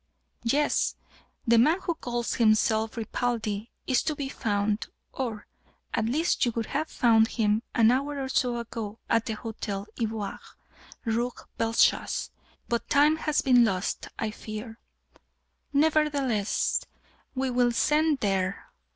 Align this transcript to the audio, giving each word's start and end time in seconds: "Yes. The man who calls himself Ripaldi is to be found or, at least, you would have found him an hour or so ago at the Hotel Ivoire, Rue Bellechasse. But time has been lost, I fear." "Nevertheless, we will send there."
"Yes. 0.45 0.95
The 1.45 1.59
man 1.59 1.79
who 1.81 1.93
calls 1.93 2.33
himself 2.33 2.95
Ripaldi 2.97 3.69
is 3.85 4.01
to 4.01 4.15
be 4.15 4.29
found 4.29 4.87
or, 5.13 5.45
at 5.93 6.05
least, 6.07 6.43
you 6.43 6.51
would 6.53 6.65
have 6.65 6.89
found 6.89 7.27
him 7.27 7.61
an 7.75 7.91
hour 7.91 8.17
or 8.19 8.27
so 8.27 8.57
ago 8.57 8.97
at 9.11 9.27
the 9.27 9.33
Hotel 9.33 9.85
Ivoire, 9.99 10.39
Rue 11.05 11.33
Bellechasse. 11.59 12.31
But 12.67 12.89
time 12.89 13.15
has 13.17 13.43
been 13.43 13.63
lost, 13.63 14.07
I 14.17 14.31
fear." 14.31 14.79
"Nevertheless, 15.71 16.81
we 17.35 17.51
will 17.51 17.71
send 17.71 18.21
there." 18.21 18.71